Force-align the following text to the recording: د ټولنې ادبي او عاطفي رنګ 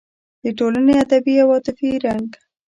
د 0.43 0.45
ټولنې 0.57 0.93
ادبي 1.03 1.33
او 1.43 1.47
عاطفي 1.55 1.91
رنګ 2.05 2.27